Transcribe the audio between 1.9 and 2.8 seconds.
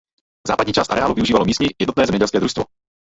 zemědělské družstvo.